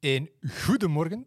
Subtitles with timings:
[0.00, 0.30] Een
[0.64, 1.24] goedemorgen,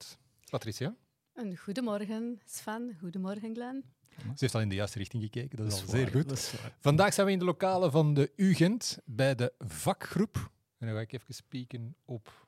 [0.50, 0.96] Patricia.
[1.34, 2.98] Een goedemorgen, Sven.
[3.00, 3.84] Goedemorgen, Glenn.
[4.18, 6.54] Ze heeft al in de juiste richting gekeken, dat is, Dat al zeer goed.
[6.80, 10.52] Vandaag zijn we in de lokalen van de UGent bij de vakgroep.
[10.78, 12.48] En dan ga ik even spieken op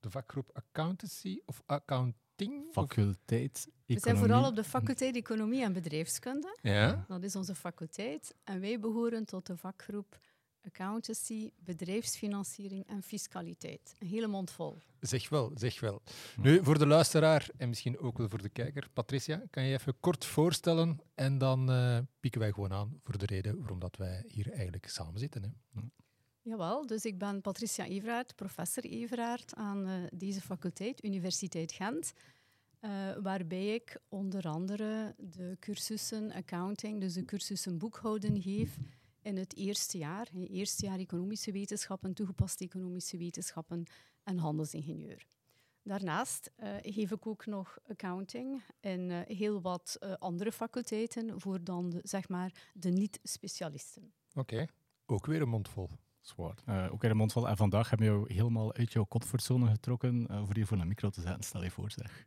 [0.00, 2.68] de vakgroep Accountancy of Accounting.
[2.72, 4.20] Faculteit We zijn Economie.
[4.20, 6.58] vooral op de faculteit Economie en Bedrijfskunde.
[6.62, 8.34] Ja, Dat is onze faculteit.
[8.44, 10.18] En wij behoren tot de vakgroep
[10.66, 13.94] Accountancy, Bedrijfsfinanciering en Fiscaliteit.
[13.98, 14.78] Een hele mond vol.
[15.00, 16.02] zeg wel, zeg wel.
[16.36, 20.00] Nu, voor de luisteraar en misschien ook wel voor de kijker, Patricia, kan je even
[20.00, 24.24] kort voorstellen en dan eh, pieken wij gewoon aan voor de reden waarom dat wij
[24.26, 25.42] hier eigenlijk samen zitten.
[25.42, 25.80] Hè.
[26.42, 32.12] Jawel, dus ik ben Patricia Everaert, professor Everaert aan eh, deze faculteit, Universiteit Gent.
[32.80, 32.90] eh,
[33.22, 38.76] waarbij ik onder andere de cursussen accounting, dus de cursussen boekhouden geef
[39.28, 40.28] in het eerste jaar.
[40.32, 43.86] In het eerste jaar economische wetenschappen, toegepaste economische wetenschappen
[44.22, 45.26] en handelsingenieur.
[45.82, 51.64] Daarnaast eh, geef ik ook nog accounting in eh, heel wat eh, andere faculteiten voor
[51.64, 54.12] dan de, zeg maar, de niet-specialisten.
[54.34, 54.66] Oké,
[55.06, 55.88] ook weer een mond vol.
[56.20, 56.54] Zwaar.
[56.64, 57.48] Eh, ook in de mond van.
[57.48, 61.10] En vandaag hebben we jou helemaal uit jouw comfortzone getrokken voor hier voor een micro
[61.10, 61.42] te zetten.
[61.42, 62.26] Stel je voor, zeg.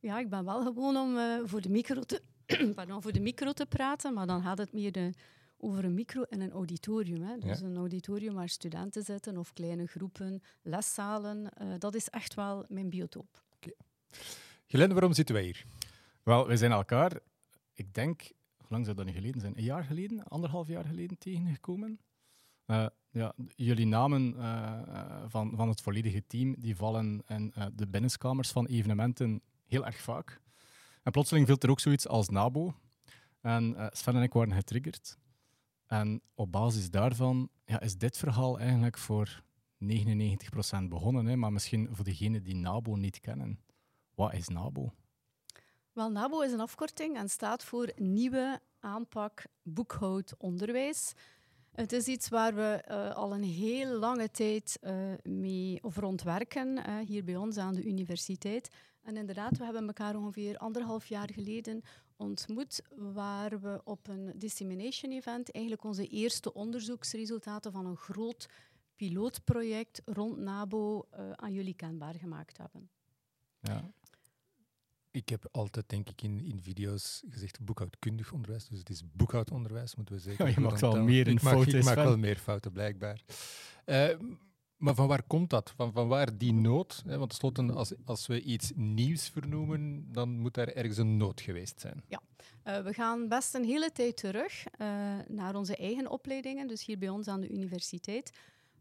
[0.00, 2.22] Ja, ik ben wel gewoon om eh, voor, de micro te,
[2.74, 5.12] pardon, voor de micro te praten, maar dan gaat het meer de,
[5.58, 7.22] over een micro in een auditorium.
[7.22, 7.38] Hè.
[7.38, 7.66] Dus Ja.
[7.66, 11.52] een auditorium waar studenten zitten of kleine groepen, leszalen.
[11.52, 13.42] eh, dat is echt wel mijn biotoop.
[14.66, 15.64] Glenn, waarom zitten wij hier?
[16.22, 17.20] Wel, we zijn elkaar,
[17.74, 18.20] ik denk,
[18.56, 19.56] hoe lang zou dat nu geleden zijn?
[19.58, 22.00] Een jaar geleden, anderhalf jaar geleden tegengekomen.
[22.66, 28.50] Eh, ja, jullie namen eh, van, van het volledige team die vallen in de binnenkamers
[28.50, 30.40] van evenementen heel erg vaak.
[31.02, 32.74] En plotseling viel er ook zoiets als NABO.
[33.40, 35.18] En Sven en ik waren getriggerd.
[35.88, 39.42] En op basis daarvan ja, is dit verhaal eigenlijk voor
[39.84, 39.86] 99%
[40.88, 41.26] begonnen.
[41.26, 43.60] Hè, maar misschien voor degenen die NABO niet kennen.
[44.14, 44.92] Wat is NABO?
[45.92, 51.12] Wel, NABO is een afkorting en staat voor Nieuwe Aanpak Boekhoud Onderwijs.
[51.78, 56.22] Het is iets waar we eh, al een heel lange tijd eh, mee of rond
[56.22, 58.68] werken, eh, hier bij ons aan de universiteit.
[59.02, 61.82] En inderdaad, we hebben elkaar ongeveer anderhalf jaar geleden
[62.16, 68.48] ontmoet, waar we op een dissemination event eigenlijk onze eerste onderzoeksresultaten van een groot
[68.96, 72.90] pilootproject rond NABO aan jullie kenbaar gemaakt hebben.
[73.60, 73.90] Ja.
[75.10, 78.68] Ik heb altijd, denk ik, in, in video's gezegd boekhoudkundig onderwijs.
[78.68, 81.84] Dus het is boekhoudonderwijs, moeten we zeker Ja, je maakt wel meer in fouten, Ik
[81.84, 83.22] maak wel meer fouten, blijkbaar.
[83.84, 84.08] Eh,
[84.76, 85.72] maar van waar komt dat?
[85.76, 87.02] Van, van waar die nood?
[87.06, 87.18] Hè?
[87.18, 91.80] Want tenslotte, als, als we iets nieuws vernoemen, dan moet daar ergens een nood geweest
[91.80, 92.02] zijn.
[92.62, 94.88] Eh, we gaan best een hele tijd terug eh,
[95.28, 98.32] naar onze eigen opleidingen, dus hier bij ons aan de universiteit,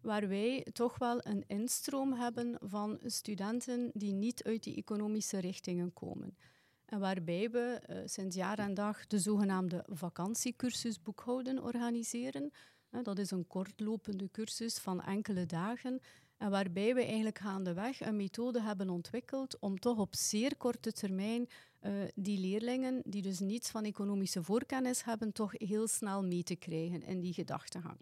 [0.01, 5.93] waar wij toch wel een instroom hebben van studenten die niet uit die economische richtingen
[5.93, 6.37] komen.
[6.85, 12.51] En waarbij we eh, sinds jaar en dag de zogenaamde vakantiecursus boekhouden organiseren.
[13.03, 15.99] Dat is een kortlopende cursus van enkele dagen.
[16.37, 21.47] En waarbij we eigenlijk gaandeweg een methode hebben ontwikkeld om toch op zeer korte termijn
[21.79, 26.55] eh, die leerlingen, die dus niets van economische voorkennis hebben, toch heel snel mee te
[26.55, 27.97] krijgen in die gedachtegang.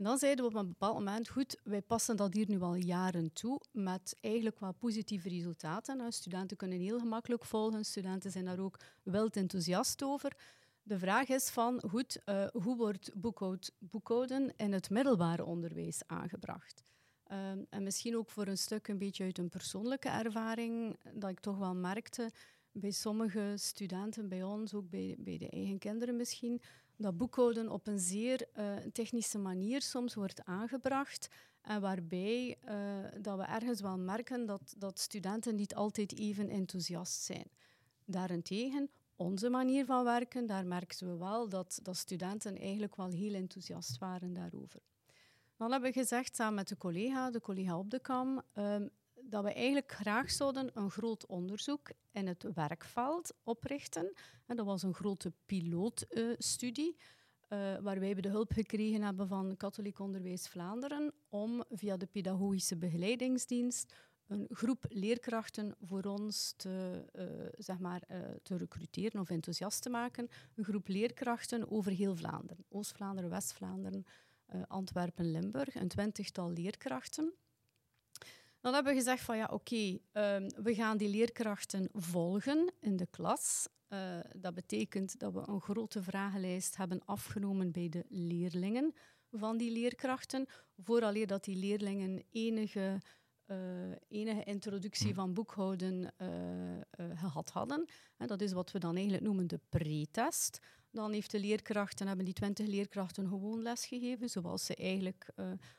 [0.00, 2.74] En dan zeiden we op een bepaald moment, goed, wij passen dat hier nu al
[2.74, 6.12] jaren toe, met eigenlijk wel positieve resultaten.
[6.12, 10.36] Studenten kunnen heel gemakkelijk volgen, studenten zijn daar ook wild enthousiast over.
[10.82, 16.84] De vraag is van, goed, eh, hoe wordt boekhoud, boekhouden in het middelbare onderwijs aangebracht?
[17.24, 21.40] Ehm, en misschien ook voor een stuk een beetje uit een persoonlijke ervaring, dat ik
[21.40, 22.30] toch wel merkte
[22.72, 26.60] bij sommige studenten, bij ons, ook bij, bij de eigen kinderen misschien,
[27.00, 31.28] dat boekhouden op een zeer eh, technische manier soms wordt aangebracht.
[31.60, 32.76] En waarbij eh,
[33.20, 37.50] dat we ergens wel merken dat, dat studenten niet altijd even enthousiast zijn.
[38.04, 43.34] Daarentegen, onze manier van werken, daar merkten we wel dat, dat studenten eigenlijk wel heel
[43.34, 44.80] enthousiast waren daarover.
[45.56, 48.86] Dan hebben we gezegd samen met de collega, de collega op de kam, ehm,
[49.30, 54.12] dat we eigenlijk graag zouden een groot onderzoek in het werkveld oprichten.
[54.46, 56.96] En dat was een grote pilootstudie,
[57.48, 62.76] eh, waarbij we de hulp gekregen hebben van Katholiek Onderwijs Vlaanderen om via de pedagogische
[62.76, 63.94] begeleidingsdienst
[64.26, 67.24] een groep leerkrachten voor ons te, eh,
[67.58, 70.28] zeg maar, eh, te recruteren of enthousiast te maken.
[70.54, 72.64] Een groep leerkrachten over heel Vlaanderen.
[72.68, 74.04] Oost-Vlaanderen, West-Vlaanderen,
[74.66, 75.74] Antwerpen, Limburg.
[75.74, 77.34] Een twintigtal leerkrachten.
[78.60, 83.06] Dan hebben we gezegd van ja, oké, ehm, we gaan die leerkrachten volgen in de
[83.06, 83.68] klas.
[83.88, 88.94] Eh, dat betekent dat we een grote vragenlijst hebben afgenomen bij de leerlingen
[89.30, 90.46] van die leerkrachten,
[90.76, 93.00] vooraleer dat die leerlingen enige
[94.08, 95.14] enige introductie Hm.
[95.14, 96.82] van boekhouden eh, eh,
[97.14, 97.88] gehad hadden.
[98.16, 100.60] Dat is wat we dan eigenlijk noemen de pre-test.
[100.90, 105.26] Dan heeft de leerkrachten, hebben die twintig leerkrachten gewoon lesgegeven, zoals ze eigenlijk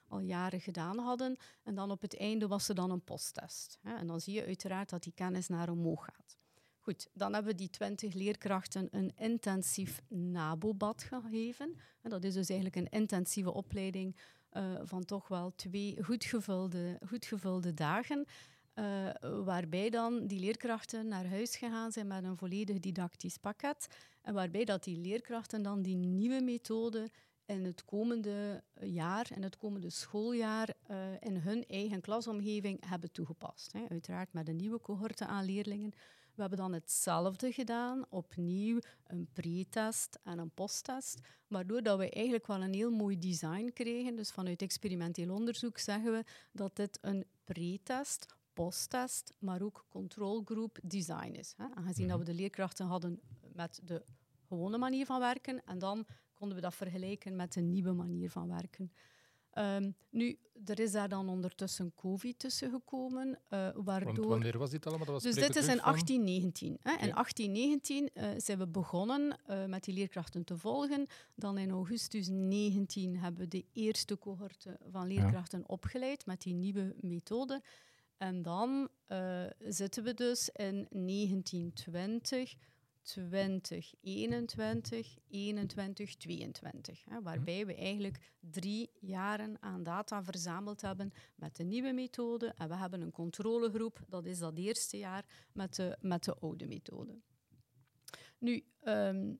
[0.08, 1.38] al jaren gedaan hadden.
[1.64, 3.80] En dan op het einde was er dan een posttest.
[3.82, 3.96] Hè.
[3.96, 6.38] En dan zie je uiteraard dat die kennis naar omhoog gaat.
[6.84, 11.76] Goed, dan hebben die twintig leerkrachten een intensief nabobad gegeven.
[12.02, 14.16] En dat is dus eigenlijk een intensieve opleiding
[14.52, 18.26] eh, van toch wel twee goed gevulde, goed gevulde dagen.
[18.74, 19.10] eh,
[19.44, 23.88] waarbij dan die leerkrachten naar huis gegaan zijn met een volledig didactisch pakket.
[24.22, 27.10] En waarbij dat die leerkrachten dan die nieuwe methode
[27.46, 33.74] in het komende jaar, in het komende schooljaar, eh, in hun eigen klasomgeving hebben toegepast.
[33.74, 33.86] Hè.
[33.90, 35.94] Uiteraard met een nieuwe cohorte aan leerlingen.
[36.42, 42.48] We hebben dan hetzelfde gedaan, opnieuw een pre-test en een posttest, waardoor dat we eigenlijk
[42.48, 44.16] wel een heel mooi design kregen.
[44.16, 51.32] Dus vanuit experimenteel onderzoek zeggen we dat dit een pre-test, posttest, maar ook controlgroep design
[51.32, 51.54] is.
[51.58, 51.66] Hè.
[51.76, 53.20] Aangezien dat we de leerkrachten hadden
[53.54, 54.04] met de
[54.48, 58.48] gewone manier van werken en dan konden we dat vergelijken met de nieuwe manier van
[58.48, 58.92] werken.
[59.52, 64.28] Ehm, nu, er is daar dan ondertussen COVID tussen gekomen, eh, Want waardoor...
[64.28, 65.06] wanneer was dit allemaal?
[65.06, 66.78] Dat was Dus dit is in van- 1819.
[66.82, 66.92] Hè.
[66.92, 67.14] In Oké.
[67.14, 71.08] 1819 eh, zijn we begonnen eh, met die leerkrachten te volgen.
[71.36, 76.96] Dan in augustus 19 hebben we de eerste cohorte van leerkrachten opgeleid met die nieuwe
[77.00, 77.62] methode.
[78.18, 78.90] En dan
[79.60, 82.56] zitten we dus in 1920,
[83.02, 87.04] 2021, 21, 22.
[87.06, 92.54] Hè, waarbij we eigenlijk drie jaren aan data verzameld hebben met de nieuwe methode.
[92.58, 96.68] En we hebben een controlegroep, dat is dat eerste jaar, met de, met de oude
[96.68, 97.20] methode.
[98.38, 99.34] Nu, ehm,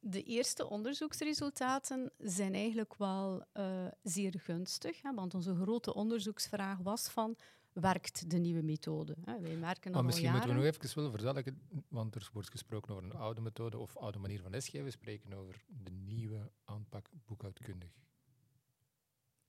[0.00, 7.08] de eerste onderzoeksresultaten zijn eigenlijk wel eh, zeer gunstig, hè, want onze grote onderzoeksvraag was
[7.08, 7.36] van,
[7.80, 9.16] werkt de nieuwe methode?
[9.24, 9.40] Hè?
[9.40, 10.38] Wij merken Maar al misschien jaren.
[10.48, 13.96] moeten we nog even wel verduidelijken, want er wordt gesproken over een oude methode of
[13.96, 14.84] oude manier van lesgeven.
[14.84, 17.90] We spreken over de nieuwe aanpak boekhoudkundig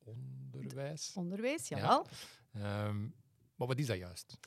[0.03, 1.11] onderwijs.
[1.15, 1.77] Onderwijs, Ja.
[1.77, 2.05] jawel.
[2.51, 3.01] Ehm,
[3.55, 4.37] maar wat is dat juist?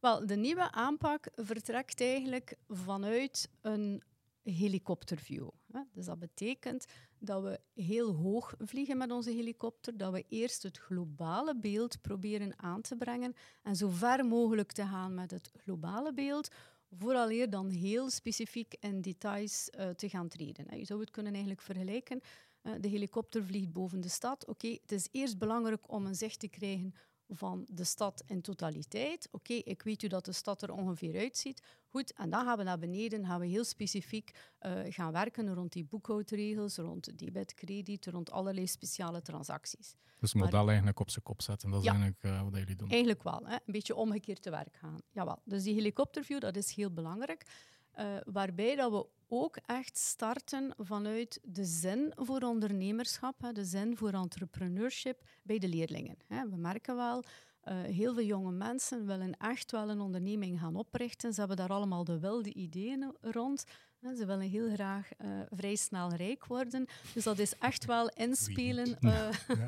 [0.00, 4.02] Wel, de nieuwe aanpak vertrekt eigenlijk vanuit een
[4.42, 5.48] helikopterview.
[5.92, 6.86] Dus dat betekent
[7.18, 12.52] dat we heel hoog vliegen met onze helikopter, dat we eerst het globale beeld proberen
[12.56, 16.48] aan te brengen en zo ver mogelijk te gaan met het globale beeld,
[16.90, 20.78] vooraleer dan heel specifiek in details eh, te gaan treden.
[20.78, 22.20] Je zou het kunnen eigenlijk vergelijken.
[22.62, 24.46] eh, de helikopter vliegt boven de stad.
[24.46, 26.94] Oké, het is eerst belangrijk om een zicht te krijgen
[27.36, 29.28] van de stad in totaliteit.
[29.30, 31.62] Oké, ik weet hoe dat de stad er ongeveer uitziet.
[31.86, 35.72] Goed, en dan gaan we naar beneden, gaan we heel specifiek eh, gaan werken rond
[35.72, 39.94] die boekhoudregels, rond debit, krediet, rond allerlei speciale transacties.
[40.20, 41.70] Dus het model eigenlijk op zijn kop zetten.
[41.70, 41.92] Dat is Ja.
[41.92, 42.88] eigenlijk eh, wat jullie doen.
[42.88, 43.54] Eigenlijk wel, hè?
[43.54, 44.98] een beetje omgekeerd te werk gaan.
[45.10, 45.40] Jawel.
[45.44, 47.46] Dus die helikopterview, dat is heel belangrijk.
[47.94, 54.12] Eh, waarbij dat we ook echt starten vanuit de zin voor ondernemerschap, de zin voor
[54.12, 56.16] entrepreneurship bij de leerlingen.
[56.28, 57.24] We merken wel,
[57.60, 61.32] eh, heel veel jonge mensen willen echt wel een onderneming gaan oprichten.
[61.32, 63.64] Ze hebben daar allemaal de wilde ideeën rond.
[64.12, 66.86] Ze willen heel graag eh, vrij snel rijk worden.
[67.14, 69.28] Dus dat is echt wel inspelen eh,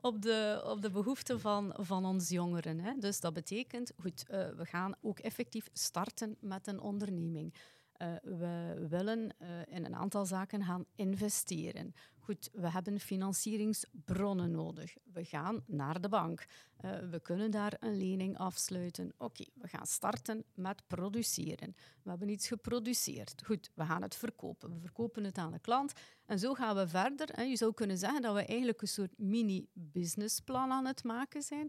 [0.00, 2.80] op, de, op de behoeften van, van ons jongeren.
[2.80, 2.92] Hè.
[2.98, 7.54] Dus dat betekent, goed, eh, we gaan ook effectief starten met een onderneming.
[8.00, 11.94] Eh, we willen eh, in een aantal zaken gaan investeren.
[12.18, 14.96] Goed, we hebben financieringsbronnen nodig.
[15.12, 16.46] We gaan naar de bank.
[16.76, 19.12] Eh, we kunnen daar een lening afsluiten.
[19.18, 21.76] Oké, we gaan starten met produceren.
[22.02, 23.42] We hebben iets geproduceerd.
[23.44, 24.74] Goed, we gaan het verkopen.
[24.74, 25.92] We verkopen het aan de klant.
[26.26, 27.42] En zo gaan we verder.
[27.42, 31.68] Je zou kunnen zeggen dat we eigenlijk een soort mini-businessplan aan het maken zijn,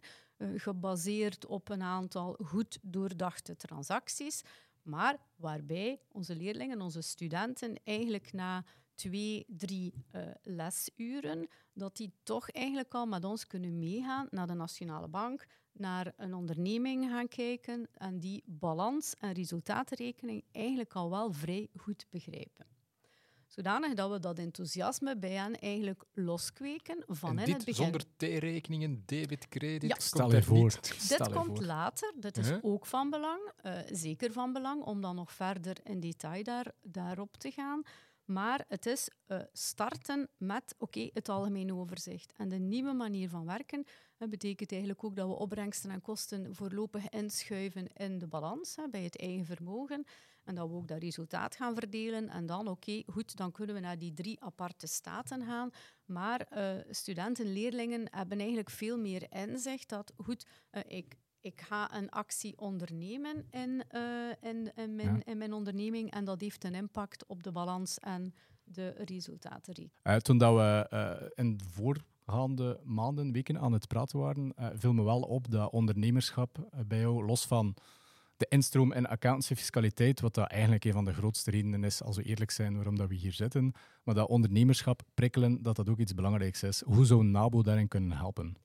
[0.55, 4.41] gebaseerd op een aantal goed doordachte transacties,
[4.83, 8.63] maar waarbij onze leerlingen, onze studenten, eigenlijk na
[8.95, 14.53] twee, drie eh, lesuren, dat die toch eigenlijk al met ons kunnen meegaan naar de
[14.53, 21.31] Nationale Bank, naar een onderneming gaan kijken en die balans- en resultatenrekening eigenlijk al wel
[21.31, 22.65] vrij goed begrijpen.
[23.55, 27.83] Zodanig dat we dat enthousiasme bij hen eigenlijk loskweken van en in dit het begin.
[27.83, 29.95] zonder T-rekeningen, debit, credit, Ja.
[29.99, 30.57] Stel je er voor.
[30.63, 30.95] niet.
[30.97, 31.65] Stel Dit komt voor.
[31.65, 32.57] later, dit is Huh?
[32.61, 37.37] ook van belang, eh, zeker van belang, om dan nog verder in detail daar, daarop
[37.37, 37.81] te gaan.
[38.25, 42.33] Maar het is eh, starten met oké, het algemene overzicht.
[42.37, 43.85] En de nieuwe manier van werken
[44.17, 49.03] betekent eigenlijk ook dat we opbrengsten en kosten voorlopig inschuiven in de balans, hè, bij
[49.03, 50.05] het eigen vermogen.
[50.43, 52.29] En dat we ook dat resultaat gaan verdelen.
[52.29, 55.69] En dan, oké, goed, dan kunnen we naar die drie aparte staten gaan.
[56.05, 61.95] Maar uh, studenten, leerlingen hebben eigenlijk veel meer inzicht dat, goed, uh, ik, ik ga
[61.95, 65.21] een actie ondernemen in, uh, in, in, mijn, ja.
[65.25, 68.33] in mijn onderneming en dat heeft een impact op de balans en
[68.63, 69.91] de resultaten.
[70.21, 75.21] toen dat we in de voorgaande maanden, weken aan het praten waren, viel me wel
[75.21, 77.75] op dat ondernemerschap bij jou, los van
[78.41, 82.17] de instroom in accountancy fiscaliteit, wat dat eigenlijk een van de grootste redenen is, als
[82.17, 83.73] we eerlijk zijn, waarom dat we hier zitten.
[84.03, 86.81] Maar dat ondernemerschap prikkelen, dat dat ook iets belangrijks is.
[86.81, 88.55] Hoe zou NABO daarin kunnen helpen?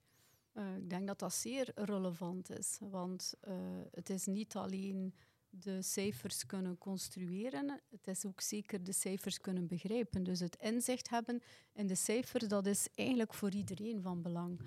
[0.55, 3.55] Uh, ik denk dat dat zeer relevant is, want uh,
[3.91, 5.15] het is niet alleen
[5.51, 10.23] de cijfers kunnen construeren, het is ook zeker de cijfers kunnen begrijpen.
[10.23, 11.43] Dus het inzicht hebben
[11.73, 14.61] in de cijfers, dat is eigenlijk voor iedereen van belang.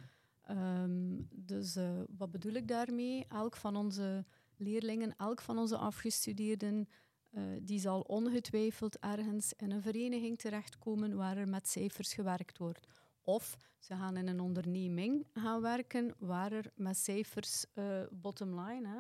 [0.52, 3.26] Um, dus uh, wat bedoel ik daarmee?
[3.28, 4.26] Elk van onze
[4.60, 6.88] leerlingen, elk van onze afgestudeerden,
[7.32, 12.88] uh, die zal ongetwijfeld ergens in een vereniging terechtkomen waar er met cijfers gewerkt wordt.
[13.22, 18.88] Of ze gaan in een onderneming gaan werken waar er met cijfers, uh, bottom line,
[18.88, 19.00] hè,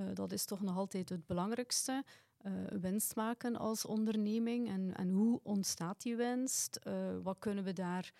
[0.00, 2.04] uh, dat is toch nog altijd het belangrijkste,
[2.80, 4.68] winst maken als onderneming.
[4.68, 6.80] En, en hoe ontstaat die winst?
[7.22, 8.12] wat kunnen we daar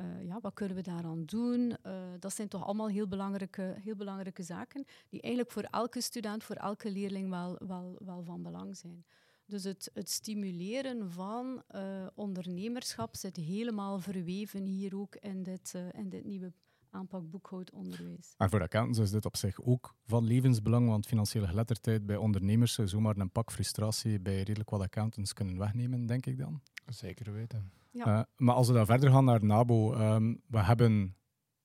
[0.00, 1.76] uh, ja, wat kunnen we daaraan doen?
[1.86, 6.44] Uh, dat zijn toch allemaal heel belangrijke, heel belangrijke zaken die eigenlijk voor elke student,
[6.44, 9.04] voor elke leerling wel, wel, wel van belang zijn.
[9.46, 16.08] Dus het, het stimuleren van uh, ondernemerschap zit helemaal verweven hier ook in dit, in
[16.08, 16.52] dit nieuwe
[16.90, 18.34] aanpak boekhoudonderwijs.
[18.36, 22.72] En voor accountants is dit op zich ook van levensbelang, want financiële geletterdheid bij ondernemers
[22.72, 26.60] zou zomaar een pak frustratie bij redelijk wat accountants kunnen wegnemen, denk ik dan.
[26.86, 27.70] Zeker weten.
[27.96, 28.06] Ja.
[28.06, 31.16] Uh, maar als we dan verder gaan naar NABO, um, we hebben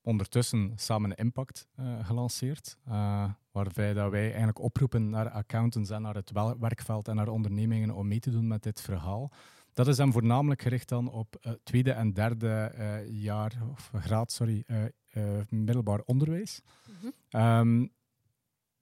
[0.02, 6.16] ondertussen samen Impact uh, gelanceerd, uh, waarbij dat wij eigenlijk oproepen naar accountants en naar
[6.16, 9.32] het werkveld en naar ondernemingen om mee te doen met dit verhaal.
[9.74, 12.72] Dat is dan voornamelijk gericht dan op uh, tweede en derde
[13.10, 14.66] jaar, of graad, sorry,
[15.50, 16.62] middelbaar onderwijs.
[16.88, 17.42] Mm -hmm.
[17.42, 17.92] um,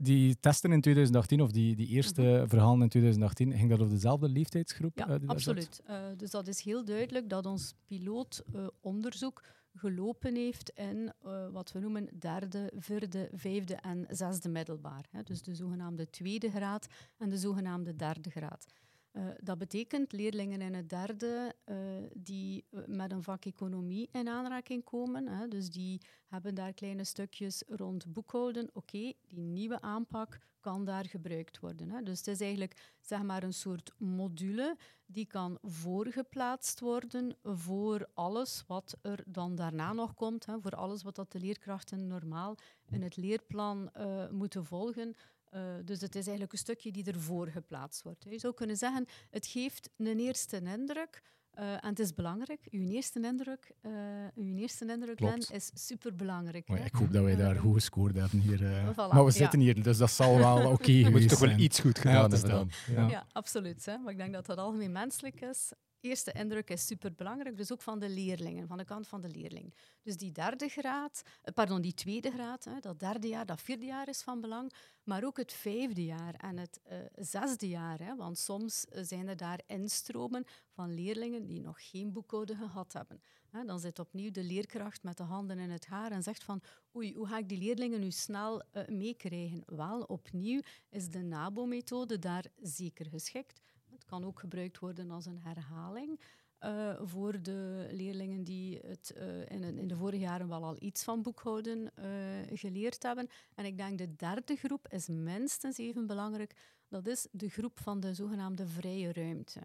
[0.02, 2.50] die testen in 2018, of die, die eerste mm -hmm.
[2.50, 4.98] verhalen in 2018, ging dat over dezelfde leeftijdsgroep?
[4.98, 5.82] Ja, uh, absoluut.
[5.90, 9.50] Uh, dus dat is heel duidelijk dat ons pilootonderzoek uh,
[9.82, 11.14] gelopen heeft in
[11.52, 15.06] wat we noemen derde, vierde, vijfde en zesde middelbaar.
[15.10, 15.24] Hè.
[15.24, 16.88] Dus de zogenaamde tweede graad
[17.18, 18.66] en de zogenaamde derde graad.
[19.14, 21.78] Uh, dat betekent leerlingen in het derde uh,
[22.14, 25.28] die met een vak economie in aanraking komen.
[25.28, 28.70] Hè, dus die hebben daar kleine stukjes rond boekhouden.
[28.74, 31.90] Oké, die nieuwe aanpak kan daar gebruikt worden.
[31.90, 32.04] Hè.
[32.04, 38.64] Dus het is eigenlijk zeg maar een soort module die kan voorgeplaatst worden voor alles
[38.68, 40.46] wat er dan daarna nog komt.
[40.46, 42.56] Hè, voor alles wat dat de leerkrachten normaal
[42.90, 43.92] in het leerplan
[44.32, 45.16] moeten volgen.
[45.56, 48.26] Uh, dus het is eigenlijk een stukje die ervoor geplaatst wordt.
[48.30, 51.22] Je zou kunnen zeggen, het geeft een eerste indruk.
[51.60, 52.68] Uh, en het is belangrijk.
[52.72, 53.92] Uw eerste indruk, uh,
[54.36, 56.70] uw eerste indruk is superbelangrijk.
[56.70, 58.60] Oh, ik hoop dat wij daar goed gescoord hebben hier.
[58.92, 59.66] Voilà, maar we zitten ja.
[59.66, 62.50] hier, dus dat zal wel oké okay geweest toch wel iets goed gedaan ja, hebben
[62.50, 62.70] dan.
[62.96, 63.86] Ja, ja absoluut.
[63.86, 63.98] Hè.
[63.98, 68.00] Maar ik denk dat dat algemeen menselijk is eerste indruk is superbelangrijk, dus ook van
[68.00, 69.74] de leerlingen, van de kant van de leerling.
[70.02, 73.86] Dus die derde graad, eh, pardon, die tweede graad, hè, dat derde jaar, dat vierde
[73.86, 78.00] jaar is van belang, maar ook het vijfde jaar en het uh, zesde jaar.
[78.00, 83.22] Hè, want soms zijn er daar instromen van leerlingen die nog geen boekcode gehad hebben.
[83.50, 86.62] Hè, dan zit opnieuw de leerkracht met de handen in het haar en zegt van
[86.96, 89.64] oei, hoe ga ik die leerlingen nu snel meekrijgen?
[89.66, 93.62] Wel, opnieuw is de NABO-methode daar zeker geschikt
[94.06, 96.20] kan ook gebruikt worden als een herhaling.
[96.66, 101.04] Uh, voor de leerlingen die het uh, in, in, de vorige jaren wel al iets
[101.04, 103.30] van boekhouden uh, geleerd hebben.
[103.56, 106.56] En ik denk de derde groep is minstens even belangrijk.
[106.88, 109.62] Dat is de groep van de zogenaamde vrije ruimte.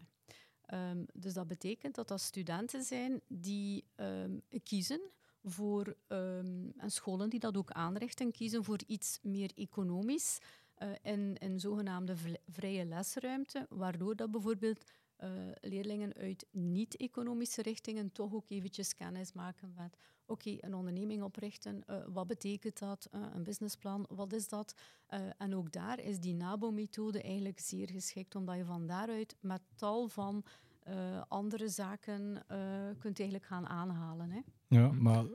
[0.73, 5.01] Um, dus dat betekent dat dat studenten zijn die um, kiezen
[5.43, 10.37] voor, um, en scholen die dat ook aanrichten, kiezen voor iets meer economisch
[10.83, 12.15] uh, in, in zogenaamde
[12.47, 14.91] vrije lesruimte, waardoor dat bijvoorbeeld
[15.23, 15.29] uh,
[15.61, 21.97] leerlingen uit niet-economische richtingen toch ook eventjes kennis maken met oké, een onderneming oprichten, uh,
[22.07, 24.73] wat betekent dat, een businessplan, wat is dat?
[25.37, 30.07] en ook daar is die NABO-methode eigenlijk zeer geschikt, omdat je van daaruit met tal
[30.07, 30.43] van
[31.27, 32.43] andere zaken
[32.99, 34.31] kunt eigenlijk gaan aanhalen.
[34.31, 34.41] Hè.
[34.67, 35.25] Ja, maar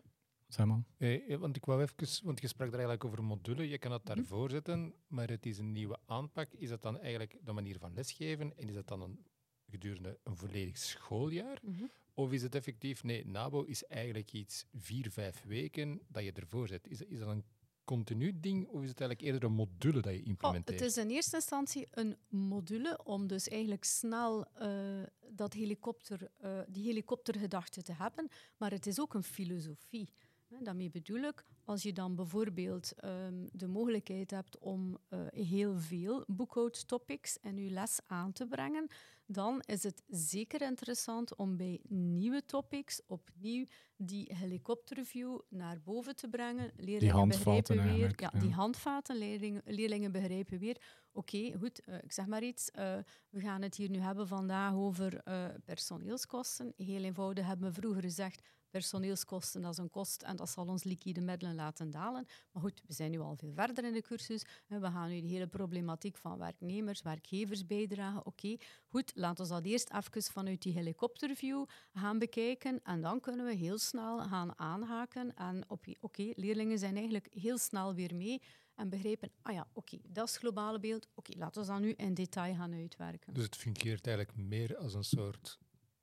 [0.50, 0.82] Zeg maar.
[0.96, 4.04] Eh, want ik wou even, want je sprak er eigenlijk over module, je kan het
[4.04, 4.14] mhm.
[4.14, 6.52] daarvoor mm zetten, maar het is een nieuwe aanpak.
[6.52, 9.24] Is dat dan eigenlijk de manier van lesgeven en is dat dan een,
[9.70, 11.58] gedurende een volledig schooljaar?
[11.62, 11.90] Mm -hmm.
[12.14, 16.68] Of is het effectief, nee, NABO is eigenlijk iets vier, vijf weken dat je ervoor
[16.68, 16.88] zet.
[16.88, 17.44] Is, is dat een
[17.84, 20.80] continu ding of is het eigenlijk eerder een module dat je Oh, implementeert?
[20.80, 26.58] het is in eerste instantie een module om dus eigenlijk snel eh, dat helikopter, eh,
[26.68, 30.12] die helikoptergedachte te hebben, maar het is ook een filosofie.
[30.58, 36.24] Daarmee bedoel ik, als je dan bijvoorbeeld ehm, de mogelijkheid hebt om eh, heel veel
[36.26, 38.86] boekhoudtopics in je les aan te brengen,
[39.26, 43.64] dan is het zeker interessant om bij nieuwe topics opnieuw
[43.96, 46.70] die helikopterview naar boven te brengen.
[46.76, 48.38] Leerlingen handvaten begrijpen weer, ja, ja.
[48.40, 50.82] die handvaten, leerlingen, leerlingen begrijpen weer.
[51.12, 52.70] Oké, goed, eh, ik zeg maar iets.
[52.70, 52.98] eh,
[53.30, 55.22] we gaan het hier nu hebben vandaag over
[55.64, 56.72] personeelskosten.
[56.76, 60.84] Heel eenvoudig hebben we vroeger gezegd, personeelskosten dat is een kost en dat zal ons
[60.84, 62.26] liquide middelen laten dalen.
[62.52, 64.42] Maar goed, we zijn nu al veel verder in de cursus.
[64.66, 68.26] we gaan nu de hele problematiek van werknemers, werkgevers bijdragen.
[68.26, 72.80] Oké, goed, laten we dat eerst even vanuit die helikopterview gaan bekijken.
[72.82, 75.34] En dan kunnen we heel snel gaan aanhaken.
[75.34, 75.64] En
[76.00, 78.42] oké, leerlingen zijn eigenlijk heel snel weer mee
[78.80, 81.06] en begrijpen, ah ja, oké, dat is het globale beeld.
[81.14, 83.34] Oké, laten we dat nu in detail gaan uitwerken.
[83.34, 85.58] Dus het fungeert eigenlijk meer als een soort...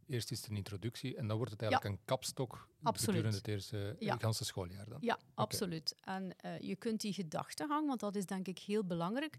[0.08, 3.10] Eerst is het een introductie en dan wordt het eigenlijk een kapstok Absoluut.
[3.10, 4.14] gedurende het eerste Ja.
[4.14, 4.98] het ganse schooljaar dan.
[5.02, 5.96] Ja, absoluut.
[6.02, 9.38] En eh, je kunt die gedachtegang, want dat is denk ik heel belangrijk,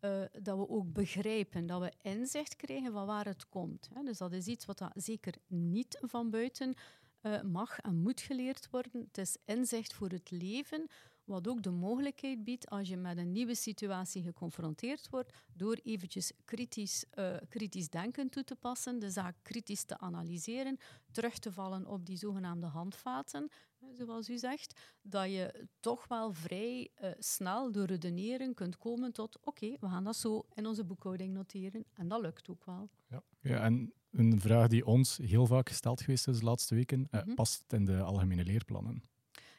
[0.00, 3.88] eh, dat we ook begrijpen, dat we inzicht krijgen van waar het komt.
[3.94, 4.02] Hè.
[4.02, 6.74] Dus dat is iets wat dat zeker niet van buiten
[7.20, 9.00] eh, mag en moet geleerd worden.
[9.06, 10.86] Het is inzicht voor het leven,
[11.30, 16.32] wat ook de mogelijkheid biedt als je met een nieuwe situatie geconfronteerd wordt, door eventjes
[16.44, 20.76] kritisch, eh, kritisch denken toe te passen, de zaak kritisch te analyseren,
[21.10, 23.48] terug te vallen op die zogenaamde handvaten,
[23.92, 29.38] zoals u zegt, dat je toch wel vrij eh, snel door redeneren kunt komen tot
[29.44, 31.84] oké, we gaan dat zo in onze boekhouding noteren.
[31.92, 32.88] En dat lukt ook wel.
[33.42, 37.24] Ja, en een vraag die ons heel vaak gesteld geweest is de laatste weken, eh,
[37.24, 37.34] Mhm.
[37.34, 39.02] past het in de algemene leerplannen?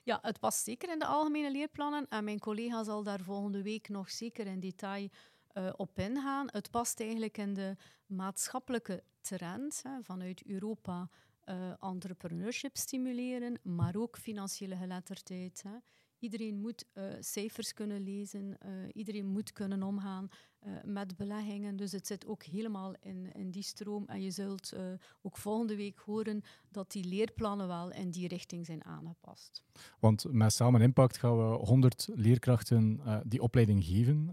[0.03, 3.89] Ja, het past zeker in de algemene leerplannen en mijn collega zal daar volgende week
[3.89, 5.09] nog zeker in detail
[5.47, 6.47] eh, op ingaan.
[6.51, 11.09] Het past eigenlijk in de maatschappelijke trend hè, vanuit Europa.
[11.41, 15.63] eh, entrepreneurship stimuleren, maar ook financiële geletterdheid.
[15.63, 15.77] Hè.
[16.19, 18.57] Iedereen moet eh, cijfers kunnen lezen,
[18.93, 20.27] iedereen moet kunnen omgaan
[20.61, 21.75] eh, met beleggingen.
[21.75, 24.07] Dus het zit ook helemaal in, in die stroom.
[24.07, 24.83] En je zult eh,
[25.21, 29.63] ook volgende week horen dat die leerplannen wel in die richting zijn aangepast.
[29.99, 34.29] Want met Samen Impact gaan we 100 leerkrachten eh, die opleiding geven.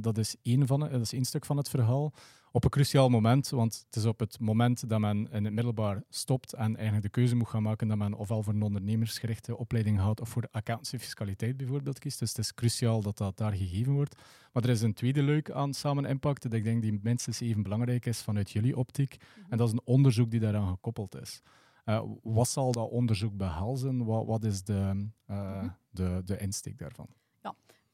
[0.00, 2.12] Dat, is één van, dat is één stuk van het verhaal.
[2.54, 6.02] Op een cruciaal moment, want het is op het moment dat men in het middelbaar
[6.08, 10.00] stopt en eigenlijk de keuze moet gaan maken dat men ofwel voor een ondernemersgerichte opleiding
[10.00, 12.18] gaat of voor de accountancy fiscaliteit bijvoorbeeld kiest.
[12.18, 14.16] Dus het is cruciaal dat dat daar gegeven wordt.
[14.52, 17.62] Maar er is een tweede leuk aan Samen Impact dat ik denk die minstens even
[17.62, 19.16] belangrijk is vanuit jullie optiek.
[19.48, 21.42] En dat is een onderzoek die daaraan gekoppeld is.
[21.84, 24.04] Eh, wat zal dat onderzoek behelzen?
[24.04, 25.68] Wat, wat is de, eh, Mhm.
[25.90, 27.06] de, de insteek daarvan?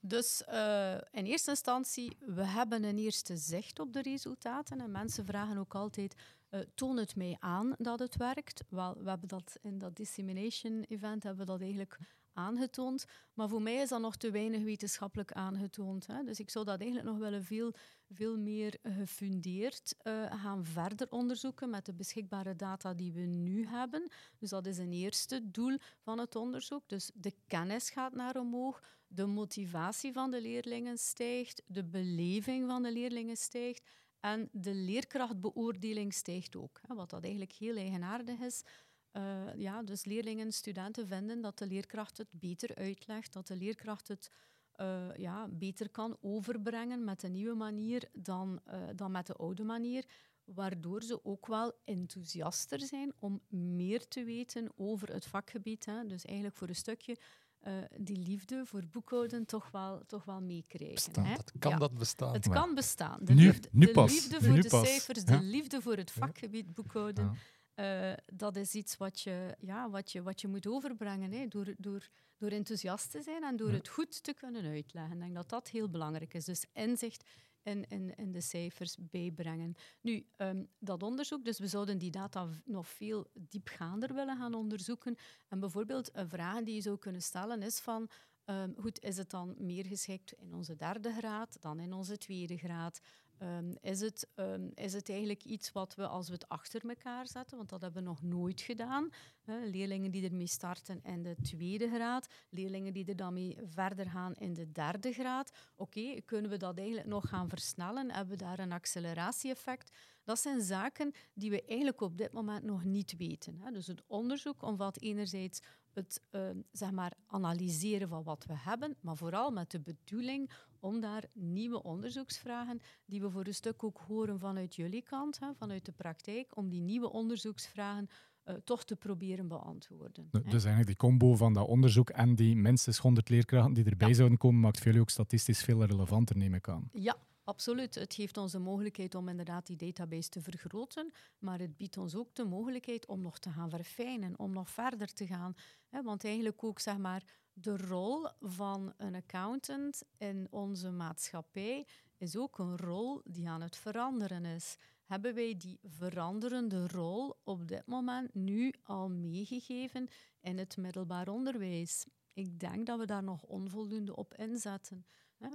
[0.01, 4.81] Dus eh, in eerste instantie, we hebben een eerste zicht op de resultaten.
[4.81, 6.15] En mensen vragen ook altijd,
[6.49, 8.65] eh, toon het mij aan dat het werkt.
[8.69, 11.99] Wel, we hebben dat in dat dissemination event hebben we dat eigenlijk
[12.33, 13.05] aangetoond.
[13.35, 16.07] Maar voor mij is dat nog te weinig wetenschappelijk aangetoond.
[16.07, 16.25] Hè.
[16.25, 17.75] Dus ik zou dat eigenlijk nog willen veel,
[18.09, 24.11] veel meer gefundeerd eh, gaan verder onderzoeken met de beschikbare data die we nu hebben.
[24.39, 26.89] Dus dat is een eerste doel van het onderzoek.
[26.89, 32.83] Dus de kennis gaat naar omhoog, de motivatie van de leerlingen stijgt, de beleving van
[32.83, 36.81] de leerlingen stijgt en de leerkrachtbeoordeling stijgt ook.
[36.87, 38.63] Wat dat eigenlijk heel eigenaardig is.
[39.11, 44.09] Eh, ja, dus leerlingen, studenten vinden dat de leerkracht het beter uitlegt, dat de leerkracht
[44.09, 44.31] het
[44.73, 49.65] eh, ja, beter kan overbrengen met de nieuwe manier dan, eh, dan met de oude
[49.65, 50.05] manier.
[50.45, 55.85] Waardoor ze ook wel enthousiaster zijn om meer te weten over het vakgebied.
[55.85, 56.07] Hè.
[56.07, 57.17] Dus eigenlijk voor een stukje
[57.59, 60.95] eh, die liefde voor boekhouden toch wel, toch wel meekrijgen.
[60.95, 61.35] Bestaan, hè.
[61.37, 61.77] dat kan Ja.
[61.79, 62.33] dat bestaan.
[62.33, 63.19] Het kan bestaan.
[63.25, 64.13] De Nu- liefde, nu de pas.
[64.13, 64.89] liefde Nu voor de pas.
[64.89, 65.39] cijfers, Ja.
[65.39, 67.25] de liefde voor het vakgebied boekhouden.
[67.25, 67.35] Ja.
[67.79, 71.75] Eh, dat is iets wat je, ja, wat je, wat je moet overbrengen hè, door,
[71.77, 75.13] door, door enthousiast te zijn en door het goed te kunnen uitleggen.
[75.15, 76.45] Ik denk dat dat heel belangrijk is.
[76.45, 77.25] Dus inzicht
[77.63, 79.75] in, in, in de cijfers bijbrengen.
[80.01, 85.17] Nu, ehm, dat onderzoek, dus we zouden die data nog veel diepgaander willen gaan onderzoeken.
[85.49, 88.11] En bijvoorbeeld een vraag die je zou kunnen stellen is van,
[88.45, 92.57] ehm, goed, is het dan meer geschikt in onze derde graad dan in onze tweede
[92.57, 93.01] graad?
[93.39, 97.27] Ehm, is, het, ehm, is het eigenlijk iets wat we, als we het achter elkaar
[97.27, 99.11] zetten, want dat hebben we nog nooit gedaan,
[99.45, 104.35] leerlingen die ermee starten in de tweede graad, leerlingen die er dan mee verder gaan
[104.35, 108.11] in de derde graad, oké, kunnen we dat eigenlijk nog gaan versnellen?
[108.11, 109.97] Hebben we daar een acceleratieeffect?
[110.25, 113.61] Dat zijn zaken die we eigenlijk op dit moment nog niet weten.
[113.61, 113.71] Hè.
[113.71, 115.61] Dus het onderzoek omvat enerzijds
[115.99, 116.41] het uh,
[116.73, 121.83] zeg maar analyseren van wat we hebben, maar vooral met de bedoeling om daar nieuwe
[121.83, 126.57] onderzoeksvragen, die we voor een stuk ook horen vanuit jullie kant, hè, vanuit de praktijk,
[126.57, 128.09] om die nieuwe onderzoeksvragen
[128.45, 130.29] uh, toch te proberen beantwoorden.
[130.31, 134.15] Dus eigenlijk die combo van dat onderzoek en die minstens 100 leerkrachten die erbij ja.
[134.15, 136.89] zouden komen, maakt veel ook statistisch veel relevanter, neem ik aan.
[136.93, 137.17] Ja,
[137.49, 137.95] Absoluut.
[137.95, 142.17] Het geeft ons de mogelijkheid om inderdaad die database te vergroten, maar het biedt ons
[142.17, 145.55] ook de mogelijkheid om nog te gaan verfijnen, om nog verder te gaan.
[145.91, 152.59] Want eigenlijk ook zeg maar, de rol van een accountant in onze maatschappij is ook
[152.59, 154.77] een rol die aan het veranderen is.
[155.05, 160.09] Hebben wij die veranderende rol op dit moment nu al meegegeven
[160.41, 162.07] in het middelbaar onderwijs?
[162.33, 165.07] Ik denk dat we daar nog onvoldoende op inzetten.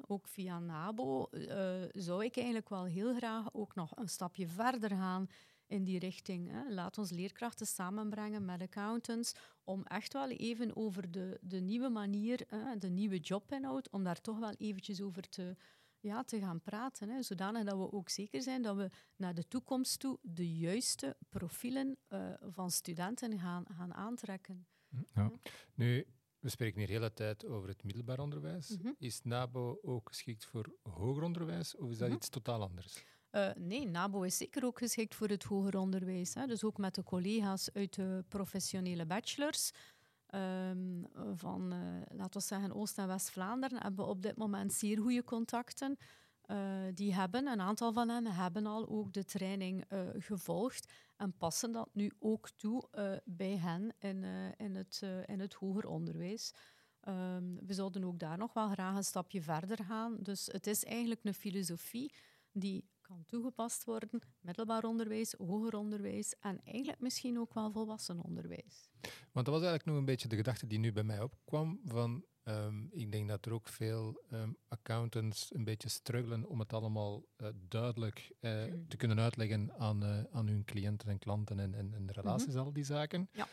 [0.08, 4.90] Ook via NABO uh, zou ik eigenlijk wel heel graag ook nog een stapje verder
[4.90, 5.28] gaan
[5.68, 6.52] in die richting.
[6.52, 6.74] Hè.
[6.74, 12.44] Laat ons leerkrachten samenbrengen met accountants om echt wel even over de, de nieuwe manier,
[12.48, 15.56] hè, de nieuwe jobinhoud, om daar toch wel eventjes over te,
[16.00, 17.10] ja, te gaan praten.
[17.10, 21.16] Hè, zodanig dat we ook zeker zijn dat we naar de toekomst toe de juiste
[21.30, 24.68] profielen uh, van studenten gaan, gaan aantrekken.
[25.14, 25.32] Ja.
[25.76, 26.06] Nu,
[26.44, 28.70] we spreken hier de hele tijd over het middelbaar onderwijs.
[28.70, 28.96] Mm -hmm.
[29.00, 32.16] Is NABO ook geschikt voor hoger onderwijs of is dat mm -hmm.
[32.16, 33.04] iets totaal anders?
[33.32, 36.34] Uh, nee, NABO is zeker ook geschikt voor het hoger onderwijs.
[36.34, 36.48] Hè.
[36.48, 39.72] Dus ook met de collega's uit de professionele bachelors.
[40.36, 44.98] Um, van, uh, laten we zeggen, Oost- en West-Vlaanderen hebben we op dit moment zeer
[44.98, 45.98] goede contacten.
[46.48, 51.38] Uh, die hebben, een aantal van hen hebben al ook de training uh, gevolgd en
[51.38, 54.24] passen dat nu ook toe uh, bij hen in,
[54.58, 56.54] in, het, in het hoger onderwijs.
[57.08, 60.18] Um, we zouden ook daar nog wel graag een stapje verder gaan.
[60.20, 62.14] Dus het is eigenlijk een filosofie
[62.52, 68.90] die kan toegepast worden, middelbaar onderwijs, hoger onderwijs en eigenlijk misschien ook wel volwassen onderwijs.
[69.32, 72.26] Want dat was eigenlijk nog een beetje de gedachte die nu bij mij opkwam van
[72.46, 77.26] Um, ik denk dat er ook veel um, accountants een beetje struggelen om het allemaal
[77.38, 82.12] uh, duidelijk uh, te kunnen uitleggen aan, uh, aan hun cliënten en klanten en, en,
[82.12, 82.66] relaties, mm -hmm.
[82.66, 83.30] al die zaken.
[83.32, 83.48] Ja.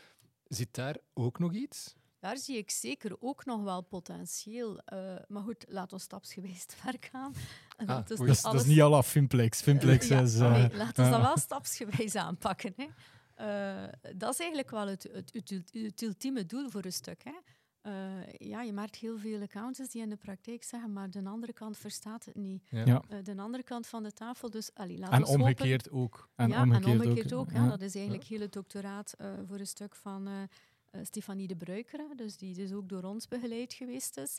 [0.47, 1.95] Zit daar ook nog iets?
[2.19, 4.81] Daar zie ik zeker ook nog wel potentieel.
[5.27, 7.33] maar goed, laten we stapsgewijs te werk gaan.
[7.77, 8.41] Ah, dat, is alles...
[8.41, 9.61] dat, is niet al af Fimplex.
[9.61, 10.35] Fimplex ja, is...
[10.35, 12.73] Nee, laten we dat wel stapsgewijs aanpakken.
[12.75, 12.87] Hè.
[14.15, 17.23] dat is eigenlijk wel het, het, het, het, ultieme doel voor een stuk.
[17.23, 17.33] Hè.
[17.83, 17.93] Uh,
[18.37, 21.77] ja, je maakt heel veel accountants die in de praktijk zeggen, maar de andere kant
[21.77, 22.63] verstaat het niet.
[22.69, 22.85] Ja.
[22.85, 26.01] Uh, de andere kant van de tafel, dus allee, laat En omgekeerd hopen.
[26.01, 26.29] ook.
[26.35, 27.39] En ja, omgekeerd en omgekeerd ook.
[27.39, 27.69] ook ja.
[27.69, 30.29] Dat is eigenlijk heel het doctoraat uh, voor een stuk van
[31.01, 34.37] Stefanie de Bruikere, dus die dus ook door ons begeleid geweest is.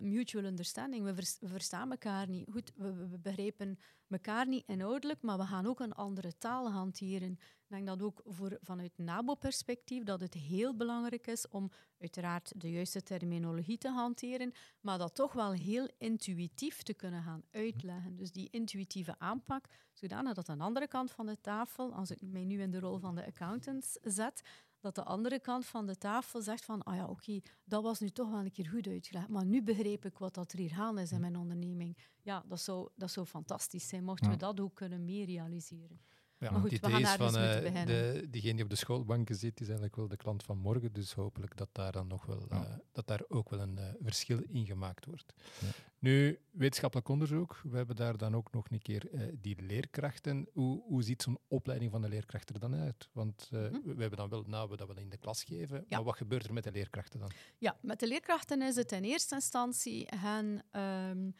[0.00, 1.04] Mutual understanding.
[1.04, 2.48] We, vers we, verstaan elkaar niet.
[2.50, 7.30] Goed, we, we, begrijpen elkaar niet inhoudelijk, maar we gaan ook een andere taal hanteren.
[7.32, 12.70] Ik denk dat ook voor, vanuit NABO-perspectief dat het heel belangrijk is om uiteraard de
[12.70, 18.16] juiste terminologie te hanteren, maar dat toch wel heel intuïtief te kunnen gaan uitleggen.
[18.16, 22.18] Dus die intuïtieve aanpak, zodanig dat aan de andere kant van de tafel, als ik
[22.20, 24.42] mij nu in de rol van de accountants zet,
[24.84, 28.10] dat de andere kant van de tafel zegt van, ah ja, oké, dat was nu
[28.10, 31.02] toch wel een keer goed uitgelegd, maar nu begreep ik wat dat er hier gaande
[31.02, 31.98] is in mijn onderneming.
[32.22, 36.00] Ja, dat zou, dat zou fantastisch zijn, mochten we dat ook kunnen meer realiseren.
[36.38, 39.60] Ja, maar goed, het idee is van uh, de, diegene die op de schoolbanken zit,
[39.60, 40.92] is eigenlijk wel de klant van morgen.
[40.92, 42.60] Dus hopelijk dat daar dan nog wel, ja.
[42.60, 45.34] uh, dat daar ook wel een uh, verschil in gemaakt wordt.
[45.60, 45.66] Ja.
[45.98, 49.08] Nu, wetenschappelijk onderzoek, we hebben daar dan ook nog een keer
[49.40, 50.48] die leerkrachten.
[50.52, 53.08] Hoe, hoe ziet zo'n opleiding van de leerkracht er dan uit?
[53.12, 53.82] Want -hmm.
[53.84, 56.46] we hebben dan wel nou we dat wel in de klas geven, maar wat gebeurt
[56.46, 57.30] er met de leerkrachten dan?
[57.58, 60.64] Ja, met de leerkrachten is het in eerste instantie hen...
[61.10, 61.34] Um,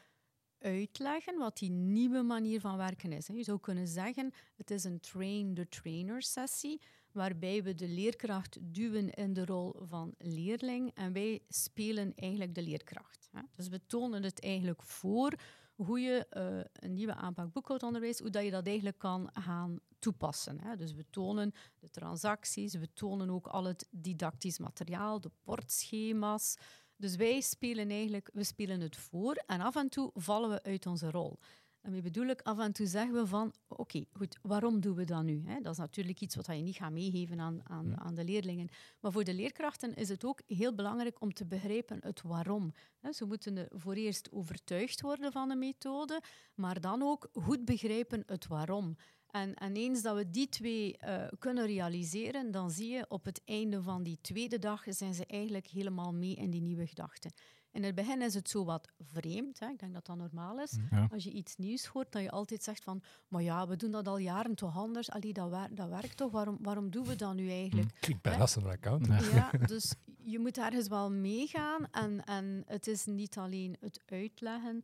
[0.65, 3.27] uitleggen wat die nieuwe manier van werken is.
[3.27, 6.81] Je zou kunnen zeggen, het is een train-the-trainer sessie,
[7.13, 12.63] waarbij we de leerkracht duwen in de rol van leerling en wij spelen eigenlijk de
[12.63, 13.31] leerkracht.
[13.55, 15.35] Dus we tonen het eigenlijk voor
[15.75, 20.61] hoe je uh, een nieuwe aanpak boekhoudonderwijs, hoe dat je dat eigenlijk kan gaan toepassen.
[20.77, 26.57] Dus we tonen de transacties, we tonen ook al het didactisch materiaal, de bordschema's,
[26.97, 30.87] dus wij spelen eigenlijk, we spelen het voor en af en toe vallen we uit
[30.87, 31.39] onze rol.
[31.85, 34.95] En wie bedoel ik, af en toe zeggen we van, oké, okay, goed, waarom doen
[34.95, 35.45] we dat nu?
[35.63, 38.69] Dat is natuurlijk iets wat je niet gaat meegeven aan, aan, aan, de leerlingen.
[39.01, 42.73] Maar voor de leerkrachten is het ook heel belangrijk om te begrijpen het waarom.
[43.11, 46.23] Ze moeten voor eerst overtuigd worden van de methode,
[46.55, 48.97] maar dan ook goed begrijpen het waarom.
[49.35, 53.41] En, en eens dat we die twee uh, kunnen realiseren, dan zie je op het
[53.45, 57.33] einde van die tweede dag zijn ze eigenlijk helemaal mee in die nieuwe gedachten.
[57.71, 59.69] In het begin is het zo wat vreemd, hè?
[59.69, 60.77] ik denk dat dat normaal is.
[60.77, 61.09] Mm, ja.
[61.11, 64.09] Als je iets nieuws hoort, dat je altijd zegt van, maar ja, we doen dat
[64.09, 65.11] al jaren toch anders.
[65.11, 68.01] Allee, dat, wer dat werkt toch, waarom, waarom doen we dat nu eigenlijk?
[68.01, 69.07] Klinkt bij een account.
[69.07, 74.83] Ja, dus je moet ergens wel meegaan en, en het is niet alleen het uitleggen,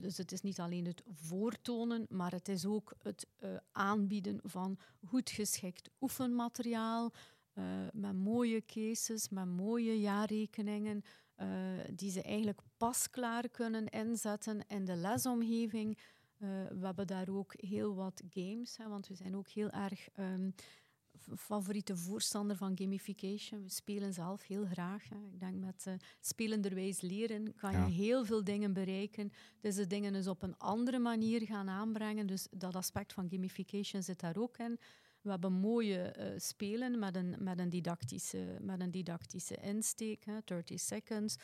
[0.00, 4.78] dus het is niet alleen het voortonen, maar het is ook het uh, aanbieden van
[5.04, 7.12] goed geschikt oefenmateriaal,
[7.54, 11.02] uh, met mooie cases, met mooie jaarrekeningen,
[11.92, 15.98] die ze eigenlijk pasklaar kunnen inzetten in de lesomgeving.
[16.38, 20.54] we hebben daar ook heel wat games, hè, want we zijn ook heel erg um,
[21.36, 23.62] favoriete voorstander van gamification.
[23.62, 25.08] We spelen zelf heel graag.
[25.08, 25.16] Hè.
[25.16, 29.32] Ik denk met uh, spelenderwijs leren kan je heel veel dingen bereiken.
[29.60, 32.26] Dus de dingen dus op een andere manier gaan aanbrengen.
[32.26, 34.78] Dus dat aspect van gamification zit daar ook in.
[35.20, 40.24] We hebben mooie uh, spelen met een, met, een didactische, met een didactische insteek.
[40.24, 40.38] Hè.
[40.44, 41.36] 30 seconds,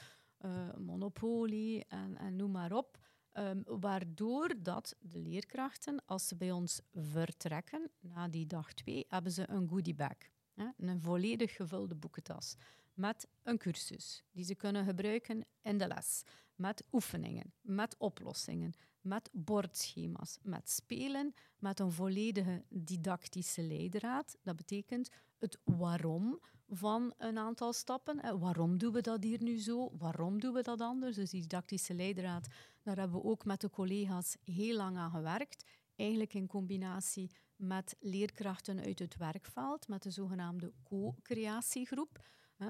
[0.44, 2.98] uh, Monopoly en, en noem maar op.
[3.38, 9.32] Um, waardoor dat de leerkrachten, als ze bij ons vertrekken, na die dag twee, hebben
[9.32, 10.16] ze een goodie bag.
[10.54, 10.68] Hè?
[10.76, 12.56] Een volledig gevulde boekentas.
[12.94, 16.22] Met een cursus die ze kunnen gebruiken in de les.
[16.54, 24.36] Met oefeningen, met oplossingen, met bordschema's, met spelen, met een volledige didactische leidraad.
[24.42, 28.38] Dat betekent het waarom van een aantal stappen.
[28.38, 29.90] Waarom doen we dat hier nu zo?
[29.98, 31.16] Waarom doen we dat anders?
[31.16, 32.48] Dus die didactische leidraad,
[32.82, 35.64] daar hebben we ook met de collega's heel lang aan gewerkt.
[35.96, 42.28] Eigenlijk in combinatie met leerkrachten uit het werkveld, met de zogenaamde co-creatiegroep.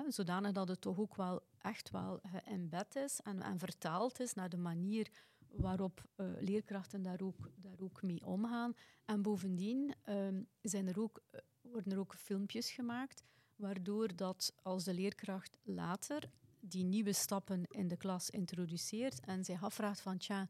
[0.09, 4.49] zodanig dat het toch ook wel echt wel geëmbed is en, en vertaald is naar
[4.49, 5.11] de manier
[5.49, 8.75] waarop uh, leerkrachten daar ook, daar ook mee omgaan.
[9.05, 13.23] En bovendien um, zijn er ook, uh, worden er ook filmpjes gemaakt
[13.57, 19.63] waardoor dat als de leerkracht later die nieuwe stappen in de klas introduceert en zich
[19.63, 20.49] afvraagt van tja,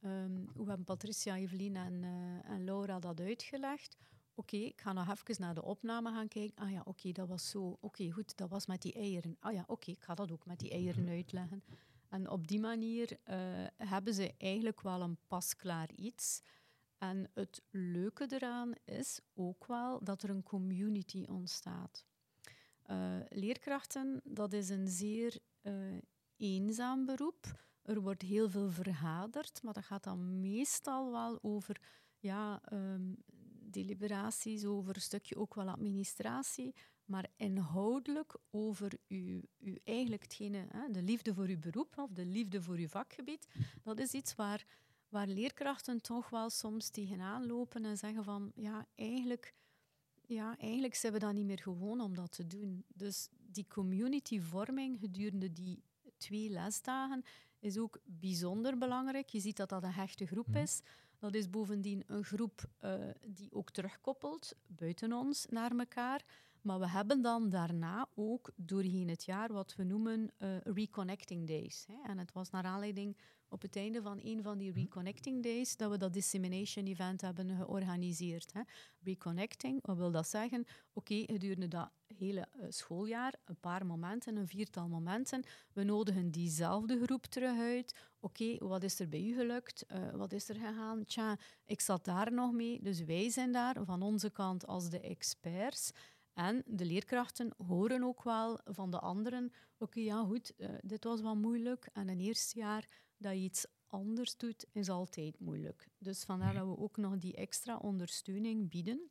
[0.00, 3.96] um, hoe hebben Patricia, Evelien en, uh, en Laura dat uitgelegd?
[4.34, 6.64] Oké, ik ga nog even naar de opname gaan kijken.
[6.64, 7.76] Ah ja, oké, okay, dat was zo.
[7.80, 9.36] Oké, goed, dat was met die eieren.
[9.40, 11.12] Ah ja, oké, ik ga dat ook met die eieren mhm.
[11.12, 11.62] uitleggen.
[12.08, 13.36] En op die manier uh,
[13.76, 16.42] hebben ze eigenlijk wel een pasklaar iets.
[16.98, 22.04] En het leuke eraan is ook wel dat er een community ontstaat.
[22.90, 25.98] Uh, leerkrachten, dat is een zeer uh,
[26.36, 27.64] eenzaam beroep.
[27.82, 31.80] Er wordt heel veel vergaderd, maar dat gaat dan meestal wel over
[32.18, 33.16] ja, um,
[33.60, 39.40] deliberaties, over een stukje ook wel administratie, maar inhoudelijk over uw
[39.84, 43.48] eigenlijk hetgene, hè, de liefde voor uw beroep of de liefde voor uw vakgebied.
[43.82, 44.64] Dat is iets waar,
[45.08, 49.54] waar leerkrachten toch wel soms tegenaan lopen en zeggen van ja, eigenlijk
[50.32, 52.84] ja, eigenlijk zijn we dat niet meer gewoon om dat te doen.
[52.94, 55.82] Dus die communityvorming gedurende die
[56.16, 57.22] twee lesdagen
[57.58, 59.28] is ook bijzonder belangrijk.
[59.28, 60.56] Je ziet dat dat een hechte groep mhm.
[60.56, 60.80] is.
[61.18, 62.94] Dat is bovendien een groep uh,
[63.28, 66.24] die ook terugkoppelt buiten ons naar elkaar.
[66.62, 71.84] Maar we hebben dan daarna ook doorheen het jaar wat we noemen uh, Reconnecting Days.
[71.86, 72.10] Hè.
[72.10, 73.16] En het was naar aanleiding
[73.48, 74.78] op het einde van een van die mhm.
[74.78, 78.52] Reconnecting Days dat we dat Dissemination Event hebben georganiseerd.
[78.52, 78.60] Hè.
[79.02, 80.60] Reconnecting, wat wil dat zeggen?
[80.60, 86.30] Oké, okay, gedurende dat hele uh, schooljaar, een paar momenten, een viertal momenten, we nodigen
[86.30, 87.94] diezelfde groep terug uit.
[88.20, 89.84] Oké, okay, wat is er bij u gelukt?
[89.88, 91.04] Uh, wat is er gegaan?
[91.04, 92.82] Tja, ik zat daar nog mee.
[92.82, 95.92] Dus wij zijn daar van onze kant als de experts.
[96.34, 101.04] En de leerkrachten horen ook wel van de anderen, oké, okay, ja goed, uh, dit
[101.04, 101.88] was wel moeilijk.
[101.92, 105.88] En een eerste jaar dat je iets anders doet, is altijd moeilijk.
[105.98, 109.10] Dus vandaar dat we ook nog die extra ondersteuning bieden.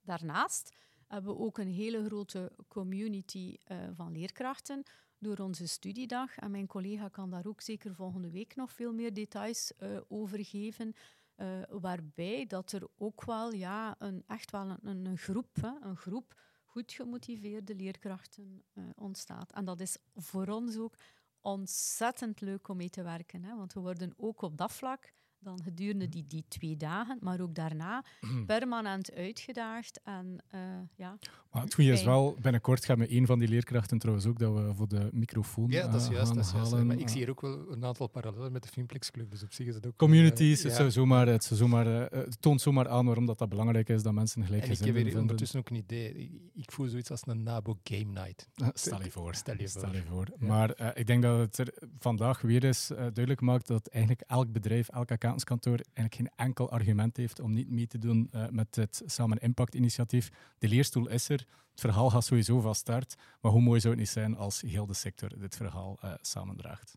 [0.00, 0.74] Daarnaast
[1.06, 4.82] hebben we ook een hele grote community uh, van leerkrachten
[5.18, 6.36] door onze studiedag.
[6.36, 10.44] En mijn collega kan daar ook zeker volgende week nog veel meer details uh, over
[10.44, 10.94] geven.
[11.42, 16.40] Uh, waarbij dat er ook wel ja, een, echt wel een, groep, hè, een groep
[16.64, 19.52] goed gemotiveerde leerkrachten uh, ontstaat.
[19.52, 20.94] En dat is voor ons ook
[21.40, 23.44] ontzettend leuk om mee te werken.
[23.44, 27.40] Hè, want we worden ook op dat vlak dan gedurende die, die twee dagen, maar
[27.40, 28.04] ook daarna
[28.46, 30.00] permanent uitgedaagd.
[30.04, 30.60] En, uh,
[30.94, 31.18] ja,
[31.50, 34.54] maar het goede is wel, binnenkort gaan we een van die leerkrachten trouwens ook dat
[34.54, 36.34] we voor de microfoon Ja, dat is uh, juist.
[36.34, 39.10] Dat is juist maar ik zie hier ook wel een aantal parallellen met de Filmplex
[39.10, 39.96] Club, dus op zich is het ook...
[39.96, 44.02] Communities, uh, het, zomaar, het, zomaar, het toont zomaar aan waarom dat, dat belangrijk is,
[44.02, 46.40] dat mensen gelijk En ik heb weer ondertussen ook een idee.
[46.54, 48.48] Ik voel zoiets als een Nabo Game Night.
[48.72, 49.34] Stel je voor.
[49.34, 49.80] Stel je voor.
[49.80, 50.26] Stel je voor.
[50.40, 50.46] Ja.
[50.46, 54.88] Maar ik denk dat het er vandaag weer eens duidelijk maakt dat eigenlijk elk bedrijf,
[54.88, 59.02] elk accountantskantoor eigenlijk geen enkel argument heeft om niet mee te doen uh, met het
[59.06, 60.30] Samen Impact initiatief.
[60.58, 64.02] De leerstoel is er, het verhaal gaat sowieso van start, maar hoe mooi zou het
[64.02, 66.96] niet zijn als heel de sector dit verhaal uh, samendraagt?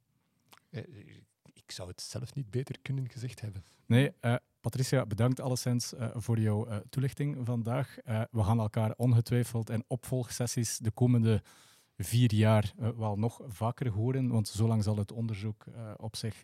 [0.69, 0.81] Uh,
[1.53, 3.63] ik zou het zelf niet beter kunnen gezegd hebben.
[3.85, 4.11] Nee,
[4.61, 7.95] Patricia, bedankt alleszins voor jouw toelichting vandaag.
[8.31, 11.41] we gaan elkaar ongetwijfeld in opvolgsessies de komende
[11.97, 15.65] vier jaar wel nog vaker horen, want zo lang zal het onderzoek
[15.97, 16.43] op zich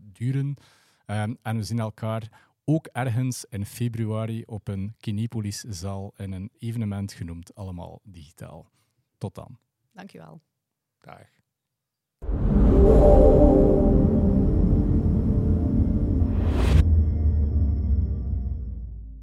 [0.00, 0.56] duren.
[1.06, 7.12] Um, en we zien elkaar ook ergens in februari op een Kinepolis-zaal in een evenement
[7.12, 8.70] genoemd Allemaal Digitaal.
[9.18, 9.58] Tot dan.
[9.92, 10.40] Dankjewel.
[11.00, 11.43] Dag.